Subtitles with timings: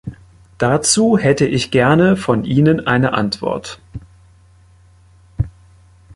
[0.57, 3.79] Dazu hätte ich gerne von Ihnen eine Antwort.